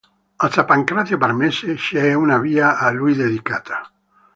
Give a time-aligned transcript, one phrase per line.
[0.45, 3.87] A San Pancrazio Parmense, c'è una via a lui dedicata.